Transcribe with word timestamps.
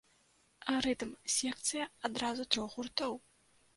Рытм-секцыя 0.85 1.85
адразу 2.09 2.49
трох 2.57 2.69
гуртоў! 2.81 3.13